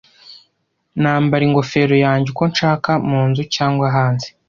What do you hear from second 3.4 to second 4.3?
cyangwa hanze.